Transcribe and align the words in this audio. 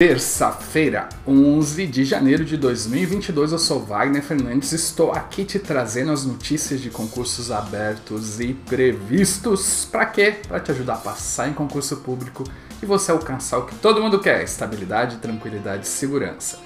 Terça-feira, 0.00 1.08
11 1.26 1.84
de 1.88 2.04
janeiro 2.04 2.44
de 2.44 2.56
2022, 2.56 3.50
eu 3.50 3.58
sou 3.58 3.80
Wagner 3.80 4.22
Fernandes, 4.22 4.70
estou 4.70 5.10
aqui 5.10 5.44
te 5.44 5.58
trazendo 5.58 6.12
as 6.12 6.24
notícias 6.24 6.80
de 6.80 6.88
concursos 6.88 7.50
abertos 7.50 8.38
e 8.38 8.54
previstos. 8.54 9.88
Para 9.90 10.06
quê? 10.06 10.36
Para 10.46 10.60
te 10.60 10.70
ajudar 10.70 10.94
a 10.94 10.98
passar 10.98 11.48
em 11.48 11.52
concurso 11.52 11.96
público 11.96 12.44
e 12.80 12.86
você 12.86 13.10
alcançar 13.10 13.58
o 13.58 13.66
que 13.66 13.74
todo 13.74 14.00
mundo 14.00 14.20
quer: 14.20 14.44
estabilidade, 14.44 15.16
tranquilidade 15.16 15.84
e 15.84 15.88
segurança. 15.88 16.60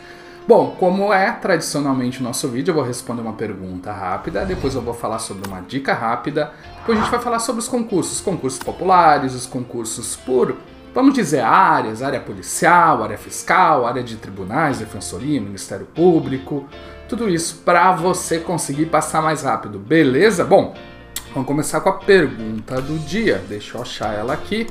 Bom, 0.46 0.76
como 0.78 1.10
é 1.10 1.32
tradicionalmente 1.32 2.20
o 2.20 2.22
nosso 2.22 2.46
vídeo, 2.48 2.72
eu 2.72 2.74
vou 2.74 2.84
responder 2.84 3.22
uma 3.22 3.32
pergunta 3.32 3.90
rápida, 3.92 4.44
depois 4.44 4.74
eu 4.74 4.82
vou 4.82 4.92
falar 4.92 5.20
sobre 5.20 5.48
uma 5.48 5.62
dica 5.62 5.94
rápida, 5.94 6.52
depois 6.80 6.98
a 6.98 7.00
gente 7.00 7.10
vai 7.10 7.20
falar 7.20 7.38
sobre 7.38 7.60
os 7.60 7.68
concursos, 7.68 8.20
concursos 8.20 8.62
populares, 8.62 9.32
os 9.32 9.46
concursos 9.46 10.16
por 10.16 10.54
vamos 10.94 11.14
dizer, 11.14 11.40
áreas, 11.40 12.02
área 12.02 12.20
policial, 12.20 13.02
área 13.02 13.18
fiscal, 13.18 13.86
área 13.86 14.02
de 14.02 14.16
tribunais, 14.16 14.78
defensoria, 14.78 15.40
Ministério 15.40 15.86
Público, 15.86 16.66
tudo 17.08 17.28
isso 17.28 17.62
para 17.64 17.92
você 17.92 18.38
conseguir 18.38 18.86
passar 18.86 19.22
mais 19.22 19.42
rápido, 19.42 19.78
beleza? 19.78 20.44
Bom, 20.44 20.74
vamos 21.32 21.46
começar 21.46 21.80
com 21.80 21.88
a 21.88 21.98
pergunta 21.98 22.80
do 22.80 22.98
dia, 22.98 23.42
deixa 23.48 23.76
eu 23.76 23.82
achar 23.82 24.14
ela 24.14 24.32
aqui. 24.32 24.66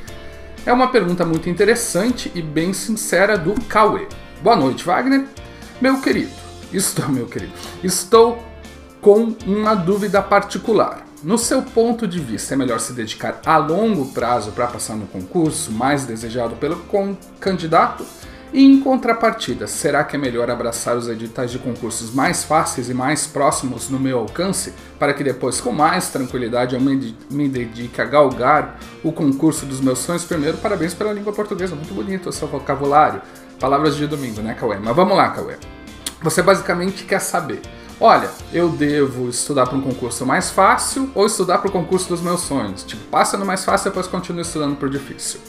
É 0.66 0.72
uma 0.72 0.90
pergunta 0.92 1.26
muito 1.26 1.50
interessante 1.50 2.32
e 2.36 2.42
bem 2.42 2.72
sincera 2.72 3.38
do 3.38 3.60
Cauê. 3.66 4.08
Boa 4.44 4.56
noite, 4.56 4.84
Wagner. 4.84 5.26
Meu 5.80 6.02
querido, 6.02 6.32
estou, 6.72 7.10
meu 7.10 7.26
querido, 7.26 7.54
estou 7.84 8.38
com 9.02 9.36
uma 9.46 9.74
dúvida 9.74 10.22
particular. 10.22 11.11
No 11.24 11.38
seu 11.38 11.62
ponto 11.62 12.08
de 12.08 12.20
vista, 12.20 12.56
é 12.56 12.58
melhor 12.58 12.80
se 12.80 12.94
dedicar 12.94 13.40
a 13.46 13.56
longo 13.58 14.08
prazo 14.08 14.52
para 14.54 14.66
passar 14.66 14.96
no 14.96 15.06
concurso 15.06 15.72
mais 15.72 16.04
desejado 16.04 16.56
pelo 16.56 16.84
candidato? 17.40 18.04
E 18.52 18.66
em 18.66 18.82
contrapartida, 18.82 19.68
será 19.68 20.04
que 20.04 20.16
é 20.16 20.20
melhor 20.20 20.50
abraçar 20.50 20.98
os 20.98 21.08
editais 21.08 21.52
de 21.52 21.60
concursos 21.60 22.12
mais 22.12 22.44
fáceis 22.44 22.90
e 22.90 22.94
mais 22.94 23.28
próximos 23.28 23.88
no 23.88 24.00
meu 24.00 24.18
alcance, 24.18 24.74
para 24.98 25.14
que 25.14 25.24
depois, 25.24 25.62
com 25.62 25.72
mais 25.72 26.10
tranquilidade, 26.10 26.74
eu 26.74 26.82
me, 26.82 27.16
me 27.30 27.48
dedique 27.48 28.02
a 28.02 28.06
galgar 28.06 28.80
o 29.04 29.12
concurso 29.12 29.64
dos 29.68 29.80
meus 29.80 30.00
sonhos? 30.00 30.26
Primeiro, 30.26 30.58
parabéns 30.58 30.96
pela 30.96 31.14
língua 31.14 31.32
portuguesa, 31.32 31.76
muito 31.76 31.94
bonito 31.94 32.30
o 32.30 32.34
seu 32.34 32.48
vocabulário. 32.48 33.22
Palavras 33.60 33.96
de 33.96 34.08
domingo, 34.08 34.42
né, 34.42 34.56
Cauê? 34.56 34.80
Mas 34.80 34.96
vamos 34.96 35.16
lá, 35.16 35.30
Cauê. 35.30 35.56
Você 36.24 36.42
basicamente 36.42 37.06
quer 37.06 37.22
saber 37.22 37.62
olha, 38.02 38.30
eu 38.52 38.68
devo 38.68 39.30
estudar 39.30 39.68
para 39.68 39.78
um 39.78 39.82
concurso 39.82 40.26
mais 40.26 40.50
fácil 40.50 41.12
ou 41.14 41.26
estudar 41.28 41.60
para 41.60 41.70
o 41.70 41.72
concurso 41.72 42.10
dos 42.10 42.20
meus 42.20 42.42
sonhos? 42.42 42.84
Tipo, 42.84 43.04
passa 43.06 43.38
no 43.38 43.46
mais 43.46 43.64
fácil, 43.64 43.92
depois 43.92 44.08
continua 44.08 44.42
estudando 44.42 44.76
para 44.76 44.88
o 44.88 44.90
difícil. 44.90 45.40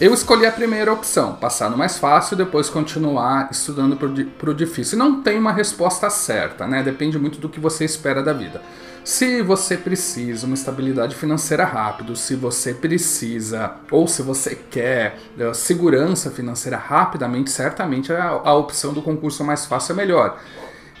Eu 0.00 0.14
escolhi 0.14 0.46
a 0.46 0.52
primeira 0.52 0.92
opção, 0.92 1.34
passar 1.34 1.70
no 1.70 1.76
mais 1.76 1.98
fácil, 1.98 2.36
depois 2.36 2.68
continuar 2.68 3.48
estudando 3.50 3.96
para 3.96 4.50
o 4.50 4.54
difícil. 4.54 4.96
Não 4.96 5.22
tem 5.22 5.38
uma 5.38 5.52
resposta 5.52 6.08
certa, 6.08 6.68
né? 6.68 6.82
Depende 6.84 7.18
muito 7.18 7.40
do 7.40 7.48
que 7.48 7.58
você 7.58 7.84
espera 7.84 8.22
da 8.22 8.32
vida. 8.32 8.62
Se 9.02 9.42
você 9.42 9.76
precisa 9.76 10.46
uma 10.46 10.54
estabilidade 10.54 11.16
financeira 11.16 11.64
rápido, 11.64 12.14
se 12.14 12.36
você 12.36 12.74
precisa 12.74 13.72
ou 13.90 14.06
se 14.06 14.22
você 14.22 14.54
quer 14.54 15.18
uh, 15.36 15.52
segurança 15.54 16.30
financeira 16.30 16.76
rapidamente, 16.76 17.50
certamente 17.50 18.12
a, 18.12 18.28
a 18.28 18.54
opção 18.54 18.92
do 18.92 19.02
concurso 19.02 19.42
mais 19.42 19.66
fácil 19.66 19.94
é 19.94 19.96
melhor 19.96 20.38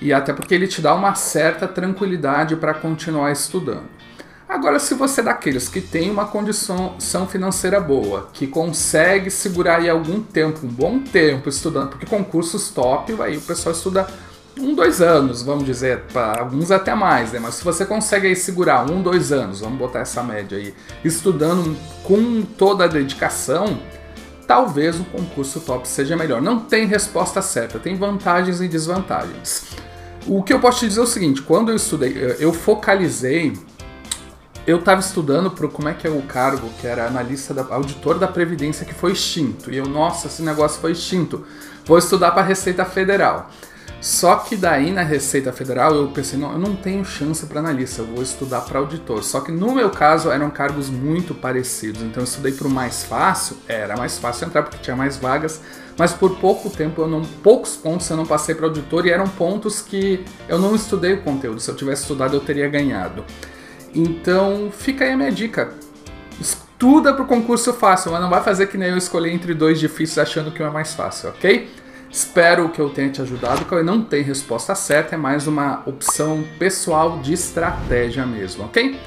e 0.00 0.12
até 0.12 0.32
porque 0.32 0.54
ele 0.54 0.66
te 0.66 0.80
dá 0.80 0.94
uma 0.94 1.14
certa 1.14 1.66
tranquilidade 1.66 2.56
para 2.56 2.74
continuar 2.74 3.32
estudando. 3.32 3.98
Agora, 4.48 4.78
se 4.78 4.94
você 4.94 5.20
é 5.20 5.24
daqueles 5.24 5.68
que 5.68 5.78
tem 5.78 6.10
uma 6.10 6.24
condição 6.24 6.96
financeira 7.28 7.78
boa, 7.78 8.30
que 8.32 8.46
consegue 8.46 9.30
segurar 9.30 9.76
aí 9.76 9.90
algum 9.90 10.22
tempo, 10.22 10.66
um 10.66 10.70
bom 10.70 11.00
tempo 11.00 11.50
estudando, 11.50 11.90
porque 11.90 12.06
concursos 12.06 12.70
top, 12.70 13.14
aí 13.20 13.36
o 13.36 13.42
pessoal 13.42 13.74
estuda 13.74 14.06
um, 14.58 14.74
dois 14.74 15.02
anos, 15.02 15.42
vamos 15.42 15.64
dizer, 15.64 16.04
para 16.12 16.40
alguns 16.40 16.70
até 16.70 16.94
mais, 16.94 17.30
né? 17.30 17.38
Mas 17.38 17.56
se 17.56 17.64
você 17.64 17.84
consegue 17.84 18.26
aí 18.26 18.34
segurar 18.34 18.90
um, 18.90 19.02
dois 19.02 19.32
anos, 19.32 19.60
vamos 19.60 19.78
botar 19.78 20.00
essa 20.00 20.22
média 20.22 20.56
aí, 20.56 20.74
estudando 21.04 21.76
com 22.02 22.40
toda 22.42 22.84
a 22.84 22.88
dedicação, 22.88 23.78
talvez 24.46 24.98
um 24.98 25.04
concurso 25.04 25.60
top 25.60 25.86
seja 25.86 26.16
melhor. 26.16 26.40
Não 26.40 26.58
tem 26.58 26.86
resposta 26.86 27.42
certa, 27.42 27.78
tem 27.78 27.96
vantagens 27.96 28.62
e 28.62 28.66
desvantagens. 28.66 29.87
O 30.26 30.42
que 30.42 30.52
eu 30.52 30.60
posso 30.60 30.80
te 30.80 30.88
dizer 30.88 31.00
é 31.00 31.02
o 31.04 31.06
seguinte: 31.06 31.42
quando 31.42 31.70
eu 31.70 31.76
estudei, 31.76 32.36
eu 32.38 32.52
focalizei. 32.52 33.52
Eu 34.66 34.80
estava 34.80 35.00
estudando 35.00 35.50
para 35.50 35.66
como 35.66 35.88
é 35.88 35.94
que 35.94 36.06
é 36.06 36.10
o 36.10 36.20
cargo, 36.20 36.68
que 36.78 36.86
era 36.86 37.06
analista 37.06 37.54
da 37.54 37.64
auditor 37.74 38.18
da 38.18 38.28
Previdência, 38.28 38.84
que 38.84 38.92
foi 38.92 39.12
extinto. 39.12 39.72
E 39.72 39.78
eu, 39.78 39.86
nossa, 39.86 40.26
esse 40.26 40.42
negócio 40.42 40.78
foi 40.78 40.92
extinto. 40.92 41.42
Vou 41.86 41.96
estudar 41.96 42.32
para 42.32 42.42
Receita 42.42 42.84
Federal. 42.84 43.50
Só 44.00 44.36
que 44.36 44.56
daí 44.56 44.92
na 44.92 45.02
Receita 45.02 45.52
Federal 45.52 45.92
eu 45.94 46.08
pensei, 46.08 46.38
não, 46.38 46.52
eu 46.52 46.58
não 46.58 46.76
tenho 46.76 47.04
chance 47.04 47.44
para 47.46 47.58
analista, 47.58 48.02
eu 48.02 48.06
vou 48.06 48.22
estudar 48.22 48.60
para 48.60 48.78
auditor. 48.78 49.24
Só 49.24 49.40
que 49.40 49.50
no 49.50 49.74
meu 49.74 49.90
caso 49.90 50.30
eram 50.30 50.50
cargos 50.50 50.88
muito 50.88 51.34
parecidos, 51.34 52.02
então 52.02 52.22
eu 52.22 52.24
estudei 52.24 52.52
para 52.52 52.68
o 52.68 52.70
mais 52.70 53.02
fácil, 53.02 53.56
era 53.66 53.96
mais 53.96 54.16
fácil 54.18 54.46
entrar 54.46 54.62
porque 54.62 54.78
tinha 54.78 54.94
mais 54.94 55.16
vagas, 55.16 55.60
mas 55.98 56.12
por 56.12 56.36
pouco 56.36 56.70
tempo, 56.70 57.02
eu 57.02 57.08
não, 57.08 57.22
poucos 57.22 57.76
pontos 57.76 58.08
eu 58.08 58.16
não 58.16 58.24
passei 58.24 58.54
para 58.54 58.66
auditor 58.66 59.04
e 59.04 59.10
eram 59.10 59.26
pontos 59.26 59.82
que 59.82 60.24
eu 60.48 60.58
não 60.58 60.74
estudei 60.74 61.14
o 61.14 61.22
conteúdo. 61.22 61.60
Se 61.60 61.68
eu 61.68 61.74
tivesse 61.74 62.02
estudado, 62.02 62.36
eu 62.36 62.40
teria 62.40 62.68
ganhado. 62.68 63.24
Então 63.92 64.70
fica 64.70 65.04
aí 65.04 65.12
a 65.12 65.16
minha 65.16 65.32
dica. 65.32 65.72
Estuda 66.40 67.12
para 67.12 67.24
o 67.24 67.26
concurso 67.26 67.72
fácil, 67.72 68.12
mas 68.12 68.20
não 68.20 68.30
vai 68.30 68.40
fazer 68.42 68.68
que 68.68 68.78
nem 68.78 68.90
eu 68.90 68.96
escolher 68.96 69.32
entre 69.32 69.52
dois 69.52 69.80
difíceis 69.80 70.18
achando 70.18 70.52
que 70.52 70.62
um 70.62 70.66
é 70.66 70.70
mais 70.70 70.94
fácil, 70.94 71.30
ok? 71.30 71.68
Espero 72.08 72.68
que 72.68 72.80
eu 72.80 72.88
tenha 72.88 73.10
te 73.10 73.20
ajudado, 73.20 73.64
que 73.64 73.82
não 73.82 74.02
tem 74.02 74.22
resposta 74.22 74.74
certa, 74.76 75.16
é 75.16 75.18
mais 75.18 75.48
uma 75.48 75.82
opção 75.84 76.44
pessoal 76.58 77.18
de 77.18 77.32
estratégia 77.32 78.24
mesmo, 78.24 78.64
ok? 78.64 78.98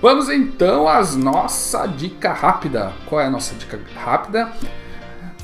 Vamos 0.00 0.30
então 0.30 0.88
às 0.88 1.14
nossa 1.14 1.86
dica 1.86 2.32
rápida. 2.32 2.94
Qual 3.06 3.20
é 3.20 3.26
a 3.26 3.30
nossa 3.30 3.54
dica 3.54 3.78
rápida? 3.94 4.50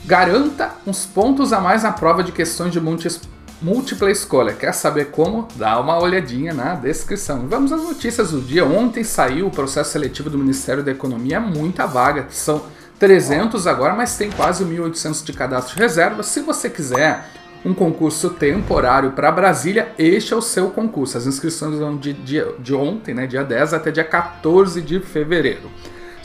Garanta 0.07 0.71
uns 0.87 1.05
pontos 1.05 1.53
a 1.53 1.61
mais 1.61 1.83
na 1.83 1.91
prova 1.91 2.23
de 2.23 2.31
questões 2.31 2.73
de 2.73 2.81
múltipla 2.81 4.09
escolha. 4.09 4.53
Quer 4.53 4.73
saber 4.73 5.07
como? 5.07 5.49
Dá 5.57 5.81
uma 5.81 6.01
olhadinha 6.01 6.55
na 6.55 6.77
descrição. 6.77 7.49
Vamos 7.49 7.73
às 7.73 7.83
notícias 7.83 8.31
do 8.31 8.41
dia. 8.41 8.65
Ontem 8.65 9.03
saiu 9.03 9.49
o 9.49 9.51
processo 9.51 9.91
seletivo 9.91 10.31
do 10.31 10.39
Ministério 10.39 10.85
da 10.85 10.93
Economia, 10.93 11.41
muita 11.41 11.87
vaga, 11.87 12.27
são 12.31 12.63
300 13.01 13.67
agora, 13.67 13.95
mas 13.95 14.17
tem 14.17 14.31
quase 14.31 14.65
1.800 14.65 15.25
de 15.25 15.33
cadastro 15.33 15.75
de 15.75 15.83
reserva. 15.83 16.23
Se 16.23 16.41
você 16.41 16.71
quiser 16.71 17.29
um 17.65 17.75
concurso 17.75 18.31
temporário 18.31 19.11
para 19.11 19.33
Brasília, 19.33 19.93
este 19.99 20.33
é 20.33 20.37
o 20.37 20.41
seu 20.41 20.71
concurso. 20.71 21.19
As 21.19 21.27
inscrições 21.27 21.81
vão 21.81 21.97
de, 21.97 22.13
de, 22.13 22.45
de 22.61 22.73
ontem, 22.73 23.13
né, 23.13 23.27
dia 23.27 23.43
10 23.43 23.75
até 23.75 23.91
dia 23.91 24.05
14 24.05 24.81
de 24.83 25.01
fevereiro. 25.01 25.69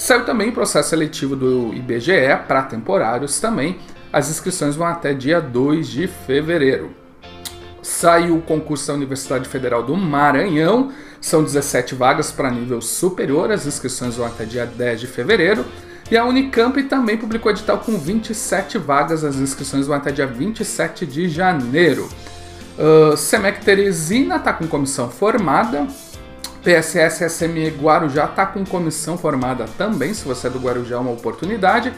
Saiu 0.01 0.25
também 0.25 0.50
o 0.50 0.51
processo 0.51 0.89
seletivo 0.89 1.35
do 1.35 1.72
IBGE 1.75 2.35
para 2.47 2.63
temporários 2.63 3.39
também. 3.39 3.78
As 4.12 4.31
inscrições 4.31 4.75
vão 4.75 4.88
até 4.88 5.13
dia 5.13 5.39
2 5.39 5.88
de 5.88 6.07
fevereiro. 6.07 6.89
Saiu 7.84 8.38
o 8.38 8.41
concurso 8.41 8.88
da 8.88 8.95
Universidade 8.95 9.47
Federal 9.47 9.84
do 9.84 9.95
Maranhão. 9.95 10.91
São 11.22 11.44
17 11.44 11.94
vagas 11.94 12.31
para 12.31 12.50
nível 12.50 12.81
superior. 12.81 13.51
As 13.51 13.67
inscrições 13.67 14.16
vão 14.16 14.25
até 14.25 14.44
dia 14.44 14.66
10 14.66 15.01
de 15.01 15.06
fevereiro. 15.06 15.63
E 16.09 16.17
a 16.17 16.25
Unicamp 16.25 16.81
também 16.85 17.16
publicou 17.16 17.51
edital 17.51 17.78
com 17.78 17.95
27 17.95 18.79
vagas, 18.79 19.23
as 19.23 19.35
inscrições 19.35 19.85
vão 19.85 19.95
até 19.95 20.11
dia 20.11 20.25
27 20.25 21.06
de 21.06 21.29
janeiro. 21.29 22.09
Uh, 22.75 23.16
Semec 23.16 23.63
Teresina 23.63 24.38
está 24.38 24.51
com 24.51 24.66
comissão 24.67 25.11
formada. 25.11 25.85
PSS 26.63 27.27
SME 27.29 27.69
Guarujá 27.69 28.25
está 28.25 28.45
com 28.45 28.63
comissão 28.63 29.17
formada 29.17 29.66
também, 29.77 30.13
se 30.13 30.23
você 30.23 30.47
é 30.47 30.49
do 30.49 30.59
Guarujá 30.59 30.95
é 30.95 30.99
uma 30.99 31.11
oportunidade. 31.11 31.91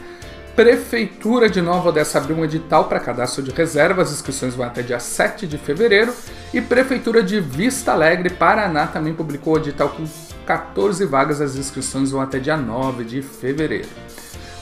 Prefeitura 0.56 1.50
de 1.50 1.60
Nova 1.60 1.88
Odessa 1.88 2.18
abriu 2.18 2.36
um 2.36 2.44
edital 2.44 2.84
para 2.84 3.00
cadastro 3.00 3.42
de 3.42 3.50
reservas, 3.50 4.08
as 4.08 4.14
inscrições 4.14 4.54
vão 4.54 4.64
até 4.64 4.82
dia 4.82 5.00
7 5.00 5.46
de 5.46 5.58
fevereiro. 5.58 6.14
E 6.52 6.60
Prefeitura 6.60 7.22
de 7.22 7.40
Vista 7.40 7.92
Alegre, 7.92 8.30
Paraná, 8.30 8.86
também 8.86 9.12
publicou 9.12 9.54
o 9.54 9.58
edital 9.58 9.88
com 9.88 10.06
14 10.46 11.04
vagas, 11.06 11.40
as 11.40 11.56
inscrições 11.56 12.12
vão 12.12 12.20
até 12.20 12.38
dia 12.38 12.56
9 12.56 13.04
de 13.04 13.20
fevereiro. 13.20 13.88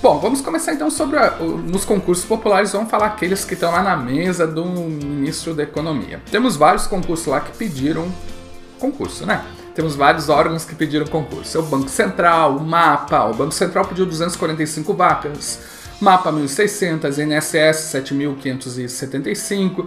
Bom, 0.01 0.19
vamos 0.19 0.41
começar 0.41 0.73
então 0.73 0.91
sobre 0.91 1.19
a, 1.19 1.31
nos 1.39 1.85
concursos 1.85 2.25
populares, 2.25 2.73
vamos 2.73 2.91
falar 2.91 3.07
aqueles 3.07 3.45
que 3.45 3.55
estão 3.55 3.71
lá 3.71 3.83
na 3.83 3.97
mesa 3.97 4.47
do 4.47 4.65
ministro 4.65 5.55
da 5.55 5.63
Economia. 5.63 6.21
Temos 6.31 6.57
vários 6.57 6.87
concursos 6.87 7.27
lá 7.27 7.41
que 7.41 7.57
pediram 7.57 8.11
concurso, 8.81 9.27
né? 9.27 9.45
Temos 9.75 9.97
vários 9.97 10.29
órgãos 10.29 10.65
que 10.65 10.75
pediram 10.75 11.07
concurso. 11.07 11.57
É 11.57 11.61
o 11.61 11.65
Banco 11.65 11.89
Central, 11.89 12.57
o 12.57 12.61
MAPA, 12.61 13.25
o 13.25 13.35
Banco 13.35 13.53
Central 13.53 13.87
pediu 13.87 14.05
245 14.05 14.93
vagas, 14.95 15.61
MAPA 16.01 16.33
1.600, 16.33 17.19
INSS 17.19 17.95
7.575, 17.95 19.87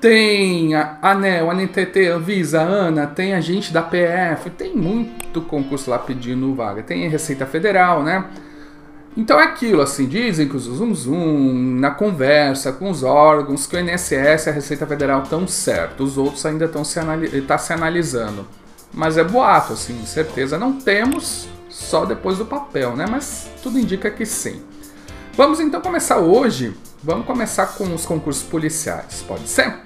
tem 0.00 0.74
a 0.74 0.98
ANEL, 1.02 1.50
a 1.50 1.54
NTT, 1.54 2.12
a 2.12 2.18
Visa, 2.18 2.60
ANA, 2.60 3.06
tem 3.06 3.34
a 3.34 3.40
gente 3.40 3.72
da 3.72 3.82
PF, 3.82 4.50
tem 4.50 4.74
muito 4.74 5.40
concurso 5.42 5.90
lá 5.90 5.98
pedindo 5.98 6.54
vaga. 6.54 6.82
Tem 6.82 7.08
Receita 7.08 7.46
Federal, 7.46 8.02
né? 8.02 8.26
Então 9.16 9.40
é 9.40 9.44
aquilo, 9.44 9.80
assim, 9.80 10.06
dizem 10.06 10.46
que 10.46 10.54
o 10.54 10.58
Zoom 10.58 10.94
Zoom, 10.94 11.78
na 11.80 11.90
conversa 11.90 12.70
com 12.70 12.90
os 12.90 13.02
órgãos, 13.02 13.66
que 13.66 13.74
o 13.74 13.80
INSS 13.80 14.46
e 14.46 14.50
a 14.50 14.52
Receita 14.52 14.86
Federal 14.86 15.22
estão 15.22 15.48
certos, 15.48 16.12
os 16.12 16.18
outros 16.18 16.44
ainda 16.44 16.66
estão 16.66 16.84
se, 16.84 17.00
tá 17.46 17.56
se 17.56 17.72
analisando. 17.72 18.46
Mas 18.96 19.18
é 19.18 19.22
boato, 19.22 19.74
assim, 19.74 20.06
certeza 20.06 20.56
não 20.56 20.80
temos, 20.80 21.46
só 21.68 22.06
depois 22.06 22.38
do 22.38 22.46
papel, 22.46 22.96
né? 22.96 23.04
Mas 23.08 23.46
tudo 23.62 23.78
indica 23.78 24.10
que 24.10 24.24
sim. 24.24 24.62
Vamos 25.34 25.60
então 25.60 25.82
começar 25.82 26.16
hoje, 26.16 26.74
vamos 27.04 27.26
começar 27.26 27.66
com 27.66 27.94
os 27.94 28.06
concursos 28.06 28.42
policiais, 28.42 29.22
pode 29.28 29.46
ser? 29.50 29.80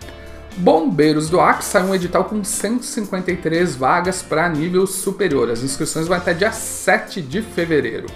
Bombeiros 0.58 1.28
do 1.28 1.40
Acre 1.40 1.64
sai 1.64 1.82
um 1.82 1.92
edital 1.92 2.24
com 2.24 2.44
153 2.44 3.74
vagas 3.74 4.22
para 4.22 4.48
nível 4.48 4.86
superior. 4.86 5.50
As 5.50 5.64
inscrições 5.64 6.06
vão 6.06 6.16
até 6.16 6.32
dia 6.32 6.52
7 6.52 7.20
de 7.20 7.42
fevereiro. 7.42 8.06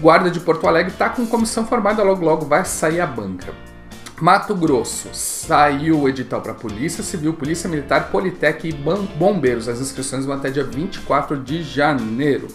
Guarda 0.00 0.30
de 0.30 0.40
Porto 0.40 0.66
Alegre 0.66 0.92
está 0.92 1.10
com 1.10 1.26
comissão 1.26 1.66
formada, 1.66 2.02
logo 2.02 2.24
logo 2.24 2.46
vai 2.46 2.64
sair 2.64 3.02
a 3.02 3.06
banca. 3.06 3.52
Mato 4.20 4.54
Grosso, 4.54 5.08
saiu 5.12 6.00
o 6.00 6.08
edital 6.08 6.42
para 6.42 6.52
Polícia 6.52 7.02
Civil, 7.02 7.32
Polícia 7.32 7.70
Militar, 7.70 8.10
Politec 8.10 8.68
e 8.68 8.72
Bombeiros. 8.72 9.66
As 9.66 9.80
inscrições 9.80 10.26
vão 10.26 10.36
até 10.36 10.50
dia 10.50 10.62
24 10.62 11.38
de 11.38 11.62
janeiro. 11.62 12.48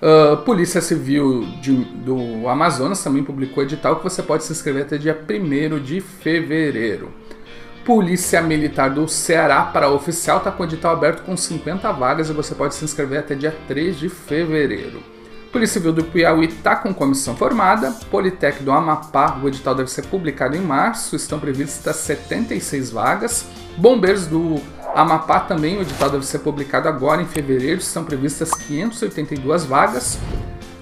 Uh, 0.00 0.36
Polícia 0.44 0.80
Civil 0.80 1.44
de, 1.60 1.72
do 1.72 2.48
Amazonas 2.48 3.02
também 3.02 3.24
publicou 3.24 3.64
edital 3.64 3.96
que 3.96 4.04
você 4.04 4.22
pode 4.22 4.44
se 4.44 4.52
inscrever 4.52 4.82
até 4.82 4.96
dia 4.96 5.18
1 5.18 5.82
de 5.82 6.00
fevereiro. 6.00 7.10
Polícia 7.84 8.40
Militar 8.40 8.90
do 8.90 9.08
Ceará 9.08 9.62
para 9.62 9.90
oficial 9.90 10.38
está 10.38 10.52
com 10.52 10.64
edital 10.64 10.92
aberto 10.92 11.24
com 11.24 11.36
50 11.36 11.90
vagas 11.92 12.30
e 12.30 12.32
você 12.32 12.54
pode 12.54 12.74
se 12.74 12.84
inscrever 12.84 13.18
até 13.18 13.34
dia 13.34 13.56
3 13.66 13.98
de 13.98 14.08
fevereiro. 14.08 15.15
Polícia 15.52 15.74
Civil 15.74 15.92
do 15.92 16.04
Piauí 16.04 16.46
está 16.46 16.76
com 16.76 16.92
comissão 16.92 17.36
formada. 17.36 17.92
Politec 18.10 18.62
do 18.62 18.70
Amapá, 18.72 19.38
o 19.42 19.48
edital 19.48 19.74
deve 19.74 19.90
ser 19.90 20.02
publicado 20.06 20.56
em 20.56 20.60
março, 20.60 21.16
estão 21.16 21.38
previstas 21.38 21.96
76 21.96 22.90
vagas. 22.90 23.46
Bombeiros 23.76 24.26
do 24.26 24.60
Amapá 24.94 25.40
também, 25.40 25.78
o 25.78 25.82
edital 25.82 26.10
deve 26.10 26.26
ser 26.26 26.40
publicado 26.40 26.88
agora 26.88 27.22
em 27.22 27.26
fevereiro, 27.26 27.80
estão 27.80 28.04
previstas 28.04 28.50
582 28.50 29.64
vagas. 29.64 30.18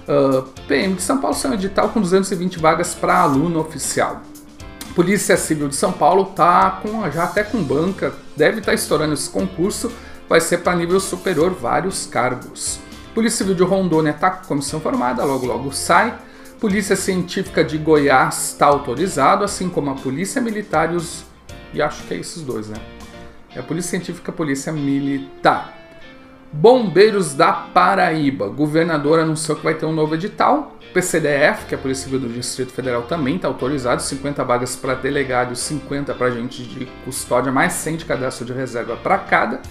Uh, 0.07 0.39
ah, 0.39 0.45
PM 0.67 0.93
de 0.95 1.01
São 1.01 1.19
Paulo 1.19 1.35
são 1.35 1.53
edital 1.53 1.89
com 1.89 1.99
220 1.99 2.59
vagas 2.59 2.93
para 2.93 3.19
aluno 3.19 3.59
oficial. 3.59 4.21
Polícia 4.95 5.35
Civil 5.35 5.67
de 5.67 5.75
São 5.75 5.91
Paulo 5.91 6.25
tá 6.27 6.79
com 6.81 7.09
já 7.11 7.25
até 7.25 7.43
com 7.43 7.61
banca, 7.61 8.13
deve 8.37 8.59
estar 8.59 8.71
tá 8.71 8.73
estourando 8.73 9.13
esse 9.13 9.29
concurso, 9.29 9.91
vai 10.29 10.39
ser 10.39 10.59
para 10.59 10.77
nível 10.77 10.99
superior 10.99 11.53
vários 11.53 12.05
cargos. 12.05 12.79
Polícia 13.15 13.37
Civil 13.37 13.55
de 13.55 13.63
Rondônia 13.63 14.11
está 14.11 14.29
com 14.29 14.45
comissão 14.45 14.81
formada, 14.81 15.23
logo 15.23 15.45
logo 15.45 15.71
sai. 15.71 16.19
Polícia 16.59 16.97
Científica 16.97 17.63
de 17.63 17.77
Goiás 17.77 18.49
está 18.49 18.65
autorizado, 18.65 19.45
assim 19.45 19.69
como 19.69 19.89
a 19.89 19.95
Polícia 19.95 20.41
Militar 20.41 20.91
e 20.91 20.97
os. 20.97 21.23
E 21.73 21.81
acho 21.81 22.03
que 22.03 22.13
é 22.13 22.17
esses 22.17 22.41
dois, 22.41 22.67
né? 22.67 22.75
É 23.55 23.59
a 23.61 23.63
Polícia 23.63 23.91
Científica 23.91 24.31
e 24.31 24.33
a 24.33 24.35
Polícia 24.35 24.73
Militar. 24.73 25.73
Bombeiros 26.51 27.33
da 27.33 27.53
Paraíba. 27.53 28.49
Governador 28.49 29.19
anunciou 29.19 29.57
que 29.57 29.63
vai 29.63 29.75
ter 29.75 29.85
um 29.85 29.93
novo 29.93 30.13
edital. 30.15 30.77
PCDF, 30.93 31.67
que 31.67 31.75
é 31.75 31.77
a 31.77 31.81
Polícia 31.81 32.03
Civil 32.03 32.19
do 32.19 32.27
Distrito 32.27 32.73
Federal, 32.73 33.03
também 33.03 33.37
está 33.37 33.47
autorizado. 33.47 34.01
50 34.01 34.43
vagas 34.43 34.75
para 34.75 34.93
delegado 34.93 35.53
e 35.53 35.55
50 35.55 36.13
para 36.15 36.27
agente 36.27 36.63
de 36.63 36.85
custódia, 37.05 37.49
mais 37.49 37.71
100 37.71 37.95
de 37.95 38.05
cadastro 38.05 38.45
de 38.45 38.51
reserva 38.51 38.97
para 38.97 39.17
cada. 39.19 39.61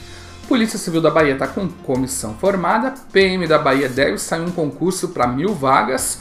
Polícia 0.48 0.78
Civil 0.78 1.00
da 1.00 1.10
Bahia 1.10 1.32
está 1.32 1.46
com 1.46 1.66
comissão 1.68 2.34
formada. 2.34 2.94
PM 3.12 3.46
da 3.46 3.58
Bahia 3.58 3.88
deve 3.88 4.18
sair 4.18 4.42
um 4.42 4.50
concurso 4.50 5.08
para 5.08 5.26
mil 5.26 5.54
vagas. 5.54 6.20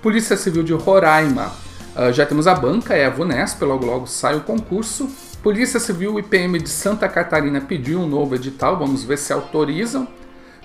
Polícia 0.00 0.36
Civil 0.36 0.62
de 0.62 0.72
Roraima, 0.72 1.50
uh, 1.96 2.12
já 2.12 2.24
temos 2.24 2.46
a 2.46 2.54
banca, 2.54 2.94
é 2.94 3.06
a 3.06 3.10
VUNESP, 3.10 3.64
logo 3.64 3.84
logo 3.84 4.06
sai 4.06 4.36
o 4.36 4.42
concurso. 4.42 5.08
Polícia 5.42 5.80
Civil 5.80 6.18
e 6.18 6.22
PM 6.22 6.58
de 6.58 6.68
Santa 6.68 7.08
Catarina 7.08 7.60
pediu 7.60 8.00
um 8.00 8.06
novo 8.06 8.34
edital, 8.34 8.78
vamos 8.78 9.02
ver 9.02 9.18
se 9.18 9.32
autorizam. 9.32 10.06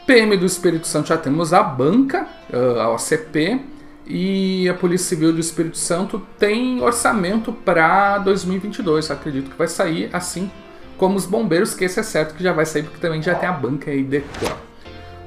PM 0.05 0.37
do 0.37 0.45
Espírito 0.45 0.87
Santo 0.87 1.09
já 1.09 1.17
temos 1.17 1.53
a 1.53 1.63
banca, 1.63 2.27
uh, 2.53 2.79
a 2.79 2.89
OCP 2.93 3.59
e 4.05 4.69
a 4.69 4.73
Polícia 4.73 5.09
Civil 5.09 5.33
do 5.33 5.39
Espírito 5.39 5.77
Santo 5.77 6.21
tem 6.37 6.81
orçamento 6.81 7.51
para 7.51 8.19
2022. 8.19 9.09
Acredito 9.09 9.49
que 9.49 9.57
vai 9.57 9.67
sair 9.67 10.09
assim 10.13 10.51
como 10.99 11.15
os 11.15 11.25
bombeiros, 11.25 11.73
que 11.73 11.85
esse 11.85 11.99
é 11.99 12.03
certo 12.03 12.35
que 12.35 12.43
já 12.43 12.51
vai 12.51 12.65
sair 12.65 12.83
porque 12.83 12.99
também 12.99 13.23
já 13.23 13.33
tem 13.33 13.47
a 13.47 13.53
banca 13.53 13.89
aí 13.89 14.03
Decor. 14.03 14.55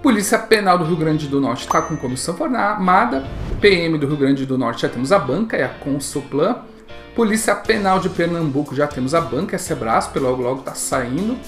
Polícia 0.03 0.39
Penal 0.39 0.79
do 0.79 0.85
Rio 0.85 0.97
Grande 0.97 1.27
do 1.27 1.41
Norte 1.41 1.65
está 1.65 1.81
com 1.81 1.97
comissão 1.97 2.37
formada. 2.37 3.25
PM 3.61 3.97
do 3.97 4.07
Rio 4.07 4.17
Grande 4.17 4.45
do 4.45 4.59
Norte 4.59 4.83
já 4.83 4.89
temos 4.89 5.11
a 5.13 5.19
banca, 5.19 5.57
é 5.57 5.65
a 5.65 5.69
Consuplan. 5.69 6.57
Polícia 7.15 7.55
Penal 7.55 8.01
de 8.01 8.11
Pernambuco 8.11 8.75
já 8.75 8.87
temos 8.87 9.15
a 9.15 9.21
banca, 9.21 9.55
é 9.55 9.57
a 9.57 9.59
Sebrasp, 9.59 10.19
logo 10.19 10.43
logo 10.43 10.61
está 10.61 10.75
saindo. 10.75 11.39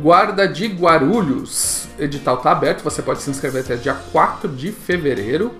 Guarda 0.00 0.46
de 0.46 0.66
Guarulhos, 0.66 1.88
edital 1.98 2.36
está 2.36 2.52
aberto, 2.52 2.84
você 2.84 3.00
pode 3.02 3.22
se 3.22 3.30
inscrever 3.30 3.62
até 3.62 3.76
dia 3.76 3.94
4 4.12 4.48
de 4.48 4.70
fevereiro. 4.70 5.54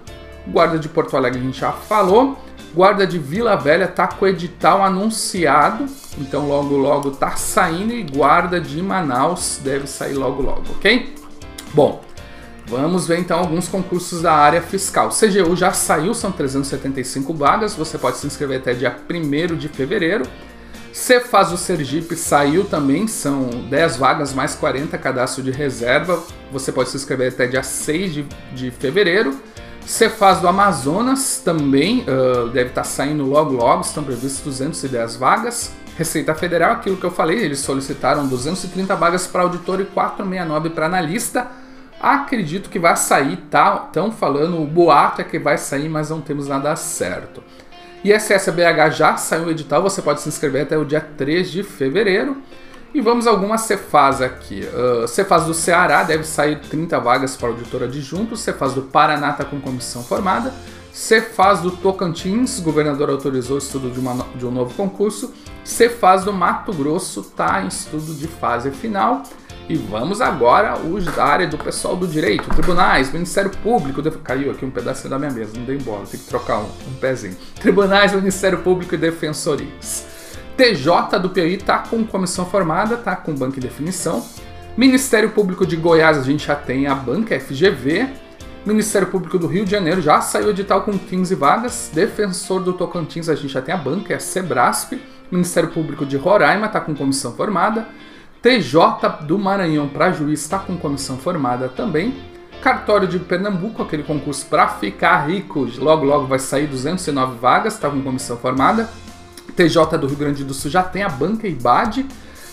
Guarda 0.47 0.79
de 0.79 0.89
Porto 0.89 1.17
Alegre 1.17 1.41
a 1.41 1.43
gente 1.43 1.61
já 1.61 1.73
falou. 1.73 2.39
Guarda 2.75 3.07
de 3.07 3.19
Vila 3.19 3.57
Velha 3.57 3.89
tá 3.89 4.07
com 4.07 4.25
o 4.27 4.29
edital 4.29 4.83
anunciado, 4.83 5.87
então 6.19 6.47
logo 6.47 6.77
logo 6.77 7.11
tá 7.13 7.35
saindo 7.37 7.95
e 7.95 8.03
Guarda 8.03 8.61
de 8.61 8.83
Manaus 8.83 9.59
deve 9.63 9.87
sair 9.87 10.13
logo 10.13 10.43
logo, 10.43 10.63
ok? 10.77 11.15
Bom, 11.73 12.03
vamos 12.67 13.07
ver 13.07 13.19
então 13.19 13.39
alguns 13.39 13.67
concursos 13.67 14.21
da 14.21 14.35
área 14.35 14.61
fiscal. 14.61 15.09
CGU 15.09 15.57
já 15.57 15.73
saiu, 15.73 16.13
são 16.13 16.31
375 16.31 17.33
vagas, 17.33 17.75
você 17.75 17.97
pode 17.97 18.19
se 18.19 18.27
inscrever 18.27 18.59
até 18.59 18.75
dia 18.75 18.95
1 19.09 19.57
de 19.57 19.69
fevereiro. 19.69 20.25
Cefaz 20.93 21.51
do 21.51 21.59
Sergipe 21.59 22.17
saiu 22.17 22.65
também, 22.65 23.07
são 23.07 23.49
10 23.69 23.99
vagas 23.99 24.33
mais 24.33 24.55
40 24.55 24.97
cadastro 24.97 25.43
de 25.43 25.51
reserva. 25.51 26.23
Você 26.51 26.73
pode 26.73 26.89
se 26.89 26.97
inscrever 26.97 27.33
até 27.33 27.47
dia 27.47 27.63
6 27.63 28.15
de, 28.15 28.23
de 28.55 28.71
fevereiro. 28.71 29.39
Cefaz 29.87 30.41
do 30.41 30.49
Amazonas 30.49 31.41
também 31.45 32.01
uh, 32.01 32.49
deve 32.49 32.71
estar 32.71 32.83
tá 32.83 32.85
saindo 32.85 33.25
logo 33.25 33.53
logo, 33.53 33.83
estão 33.83 34.03
previstas 34.03 34.43
210 34.43 35.15
vagas. 35.15 35.73
Receita 35.97 36.35
Federal, 36.35 36.73
aquilo 36.73 36.97
que 36.97 37.05
eu 37.05 37.11
falei, 37.11 37.39
eles 37.39 37.61
solicitaram 37.61 38.27
230 38.27 38.97
vagas 38.97 39.29
para 39.29 39.43
auditor 39.43 39.81
e 39.81 39.85
469 39.85 40.71
para 40.71 40.87
analista. 40.87 41.47
Acredito 42.01 42.69
que 42.69 42.81
vai 42.81 42.97
sair, 42.97 43.37
tá? 43.49 43.85
Estão 43.87 44.11
falando, 44.11 44.61
o 44.61 44.67
boato 44.67 45.21
é 45.21 45.25
que 45.25 45.39
vai 45.39 45.57
sair, 45.57 45.89
mas 45.89 46.11
não 46.11 46.21
temos 46.21 46.49
nada 46.49 46.75
certo. 46.75 47.43
ISSBH 48.05 48.91
já 48.91 49.17
saiu 49.17 49.45
o 49.45 49.51
edital, 49.51 49.83
você 49.83 50.03
pode 50.03 50.21
se 50.21 50.29
inscrever 50.29 50.63
até 50.63 50.77
o 50.77 50.85
dia 50.85 51.01
3 51.01 51.49
de 51.49 51.63
fevereiro. 51.63 52.37
E 52.97 53.01
vamos 53.03 53.27
a 53.27 53.31
algumas 53.31 53.61
Cefaz 53.61 54.23
aqui. 54.23 54.63
Uh, 54.63 55.45
do 55.45 55.53
Ceará 55.53 56.03
deve 56.03 56.25
sair 56.25 56.59
30 56.61 56.99
vagas 56.99 57.37
para 57.37 57.49
auditor 57.49 57.83
adjunto. 57.83 58.39
Cefaz 58.39 58.73
do 58.73 58.81
Paraná 58.81 59.33
está 59.33 59.45
com 59.45 59.61
comissão 59.61 60.03
formada. 60.03 60.51
Cefaz 60.95 61.61
do 61.61 61.71
Tocantins, 61.71 62.59
governador 62.59 63.11
autorizou 63.11 63.57
o 63.57 63.59
estudo 63.59 63.91
de, 63.91 64.01
uma, 64.01 64.27
de 64.35 64.47
um 64.47 64.51
novo 64.51 64.73
concurso. 64.73 65.35
Cefaz 65.63 66.25
do 66.25 66.33
Mato 66.33 66.73
Grosso 66.73 67.21
está 67.21 67.63
em 67.63 67.67
estudo 67.67 68.15
de 68.15 68.27
fase 68.27 68.71
final. 68.71 69.25
E 69.69 69.77
vamos 69.77 70.23
agora 70.23 70.79
os 70.79 71.05
da 71.05 71.23
área 71.23 71.47
do 71.47 71.59
pessoal 71.59 71.97
do 71.97 72.09
direito, 72.09 72.49
tribunais, 72.49 73.13
Ministério 73.13 73.51
Público, 73.63 74.01
caiu 74.21 74.53
aqui 74.53 74.65
um 74.65 74.71
pedacinho 74.71 75.11
da 75.11 75.19
minha 75.19 75.33
mesa, 75.33 75.53
não 75.55 75.65
dei 75.65 75.77
embora, 75.77 76.07
tem 76.07 76.19
que 76.19 76.27
trocar 76.27 76.61
um, 76.61 76.69
um 76.89 76.95
pezinho. 76.99 77.37
Tribunais, 77.61 78.15
Ministério 78.15 78.63
Público 78.63 78.95
e 78.95 78.99
Defensorias. 78.99 80.16
TJ 80.57 81.19
do 81.21 81.29
Piauí 81.29 81.55
está 81.55 81.79
com 81.79 82.03
comissão 82.05 82.47
formada, 82.47 82.95
está 82.95 83.15
com 83.15 83.35
banca 83.35 83.59
em 83.59 83.63
definição. 83.63 84.25
Ministério 84.77 85.31
Público 85.31 85.67
de 85.67 85.77
Goiás, 85.77 86.17
a 86.17 86.23
gente 86.23 86.47
já 86.47 86.55
tem 86.55 86.87
a 86.87 86.95
banca 86.95 87.39
FGV. 87.39 88.09
Ministério 88.65 89.09
Público 89.09 89.39
do 89.39 89.47
Rio 89.47 89.65
de 89.65 89.71
Janeiro 89.71 90.01
já 90.01 90.21
saiu 90.21 90.51
edital 90.51 90.83
com 90.83 90.99
15 90.99 91.35
vagas. 91.35 91.91
Defensor 91.93 92.63
do 92.63 92.73
Tocantins, 92.73 93.29
a 93.29 93.35
gente 93.35 93.49
já 93.49 93.61
tem 93.61 93.75
a 93.75 93.79
banca, 93.79 94.15
é 94.15 94.17
a 94.17 94.21
Sebrasp. 94.21 94.99
Ministério 95.31 95.71
Público 95.71 96.07
de 96.07 96.17
Roraima 96.17 96.67
está 96.67 96.81
com 96.81 96.95
comissão 96.95 97.33
formada. 97.33 97.87
TJ 98.41 99.25
do 99.27 99.39
Maranhão 99.39 99.89
para 99.89 100.13
juiz 100.13 100.41
está 100.41 100.59
com 100.59 100.77
comissão 100.77 101.19
formada 101.19 101.69
também. 101.69 102.15
Cartório 102.63 103.07
de 103.07 103.19
Pernambuco, 103.19 103.83
aquele 103.83 104.03
concurso 104.03 104.47
para 104.47 104.69
ficar 104.69 105.27
rico, 105.27 105.69
logo 105.79 106.05
logo 106.05 106.27
vai 106.27 106.39
sair 106.39 106.67
209 106.67 107.39
vagas, 107.39 107.75
está 107.75 107.91
com 107.91 108.03
comissão 108.03 108.37
formada. 108.37 108.89
TJ 109.57 109.99
do 109.99 110.07
Rio 110.07 110.17
Grande 110.17 110.45
do 110.45 110.55
Sul 110.55 110.71
já 110.71 110.83
tem 110.83 111.03
a 111.03 111.09
banca 111.09 111.49
IBAD. 111.49 112.07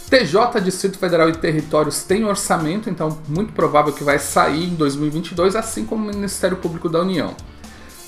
TJ 0.10 0.62
Distrito 0.62 0.98
Federal 0.98 1.30
e 1.30 1.34
Territórios 1.34 2.04
tem 2.04 2.24
orçamento, 2.24 2.90
então 2.90 3.18
muito 3.28 3.52
provável 3.54 3.92
que 3.92 4.04
vai 4.04 4.20
sair 4.20 4.66
em 4.66 4.76
2022, 4.76 5.56
assim 5.56 5.86
como 5.86 6.04
o 6.04 6.14
Ministério 6.14 6.58
Público 6.58 6.88
da 6.88 7.02
União. 7.02 7.36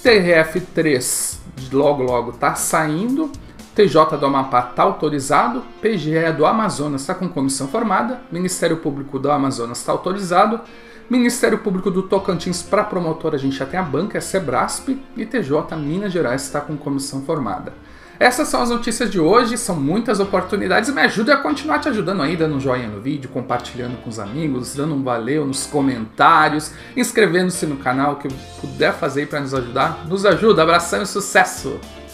TRF3 0.03 1.39
logo 1.71 2.03
logo 2.03 2.31
está 2.31 2.55
saindo. 2.55 3.31
TJ 3.73 4.17
do 4.17 4.25
Amapá 4.25 4.69
está 4.69 4.83
autorizado, 4.83 5.61
PGE 5.81 6.31
do 6.37 6.45
Amazonas 6.45 7.01
está 7.01 7.13
com 7.13 7.27
comissão 7.27 7.67
formada, 7.67 8.21
Ministério 8.31 8.77
Público 8.77 9.19
do 9.19 9.29
Amazonas 9.29 9.79
está 9.79 9.91
autorizado, 9.91 10.61
Ministério 11.09 11.57
Público 11.57 11.91
do 11.91 12.03
Tocantins 12.03 12.61
para 12.61 12.85
promotor 12.85 13.35
a 13.35 13.37
gente 13.37 13.57
já 13.57 13.65
tem 13.65 13.77
a 13.77 13.83
banca, 13.83 14.17
é 14.17 14.21
Sebrasp 14.21 14.97
e 15.17 15.25
TJ 15.25 15.75
Minas 15.75 16.13
Gerais 16.13 16.43
está 16.43 16.61
com 16.61 16.77
comissão 16.77 17.23
formada. 17.23 17.73
Essas 18.19 18.47
são 18.47 18.61
as 18.61 18.69
notícias 18.69 19.09
de 19.09 19.19
hoje, 19.19 19.57
são 19.57 19.75
muitas 19.75 20.19
oportunidades. 20.19 20.93
Me 20.93 21.01
ajude 21.01 21.31
a 21.31 21.37
continuar 21.37 21.79
te 21.79 21.89
ajudando 21.89 22.21
aí, 22.21 22.37
dando 22.37 22.55
um 22.55 22.59
joinha 22.59 22.87
no 22.87 23.01
vídeo, 23.01 23.29
compartilhando 23.29 23.97
com 23.97 24.09
os 24.09 24.19
amigos, 24.19 24.75
dando 24.75 24.95
um 24.95 25.03
valeu 25.03 25.45
nos 25.45 25.65
comentários, 25.65 26.71
inscrevendo-se 26.95 27.65
no 27.65 27.77
canal, 27.77 28.13
o 28.13 28.15
que 28.17 28.27
puder 28.61 28.93
fazer 28.93 29.27
para 29.27 29.41
nos 29.41 29.53
ajudar. 29.53 30.05
Nos 30.07 30.25
ajuda, 30.25 30.63
abração 30.63 31.01
e 31.01 31.05
sucesso! 31.05 31.79